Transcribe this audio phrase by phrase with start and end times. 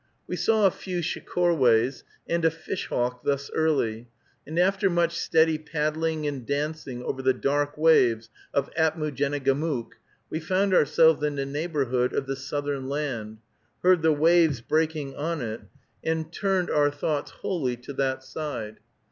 [0.25, 4.09] We saw a few shecorways and a fish hawk thus early,
[4.47, 9.91] and after much steady paddling and dancing over the dark waves of Apmoojenegamook,
[10.27, 13.37] we found ourselves in the neighborhood of the southern land,
[13.83, 15.61] heard the waves breaking on it,
[16.03, 18.79] and turned our thoughts wholly to that side.